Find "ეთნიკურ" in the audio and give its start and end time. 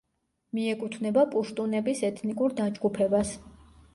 2.09-2.57